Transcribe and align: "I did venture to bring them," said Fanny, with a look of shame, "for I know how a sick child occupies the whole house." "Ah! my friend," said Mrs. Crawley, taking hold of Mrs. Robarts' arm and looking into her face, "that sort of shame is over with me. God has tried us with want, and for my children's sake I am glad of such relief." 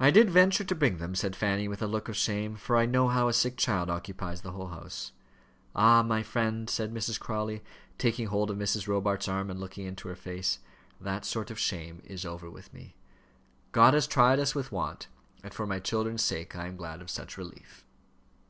"I 0.00 0.10
did 0.10 0.30
venture 0.30 0.64
to 0.64 0.74
bring 0.74 0.96
them," 0.96 1.14
said 1.14 1.36
Fanny, 1.36 1.68
with 1.68 1.82
a 1.82 1.86
look 1.86 2.08
of 2.08 2.16
shame, 2.16 2.56
"for 2.56 2.78
I 2.78 2.86
know 2.86 3.08
how 3.08 3.28
a 3.28 3.34
sick 3.34 3.58
child 3.58 3.90
occupies 3.90 4.40
the 4.40 4.52
whole 4.52 4.68
house." 4.68 5.12
"Ah! 5.76 6.02
my 6.02 6.22
friend," 6.22 6.70
said 6.70 6.94
Mrs. 6.94 7.20
Crawley, 7.20 7.62
taking 7.98 8.28
hold 8.28 8.50
of 8.50 8.56
Mrs. 8.56 8.88
Robarts' 8.88 9.28
arm 9.28 9.50
and 9.50 9.60
looking 9.60 9.84
into 9.84 10.08
her 10.08 10.16
face, 10.16 10.60
"that 10.98 11.26
sort 11.26 11.50
of 11.50 11.58
shame 11.58 12.00
is 12.06 12.24
over 12.24 12.48
with 12.50 12.72
me. 12.72 12.96
God 13.72 13.92
has 13.92 14.06
tried 14.06 14.40
us 14.40 14.54
with 14.54 14.72
want, 14.72 15.08
and 15.44 15.52
for 15.52 15.66
my 15.66 15.78
children's 15.78 16.22
sake 16.22 16.56
I 16.56 16.66
am 16.66 16.78
glad 16.78 17.02
of 17.02 17.10
such 17.10 17.36
relief." 17.36 17.84